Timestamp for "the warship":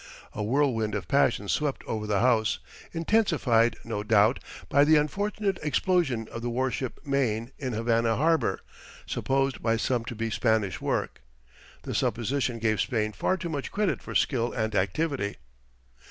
6.41-6.99